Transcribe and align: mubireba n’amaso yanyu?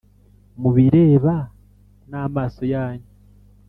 mubireba 0.61 1.35
n’amaso 2.09 2.61
yanyu? 2.73 3.09